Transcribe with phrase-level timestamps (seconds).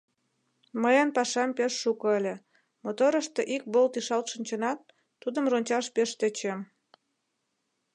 [0.81, 2.35] Мыйын пашам пеш шуко ыле:
[2.83, 4.79] моторышто ик болт ишалт шинчынат,
[5.21, 6.59] тудым рончаш пеш тӧчем.